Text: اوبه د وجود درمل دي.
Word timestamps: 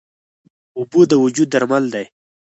اوبه 0.77 1.01
د 1.11 1.13
وجود 1.23 1.47
درمل 1.51 1.83
دي. 1.93 2.05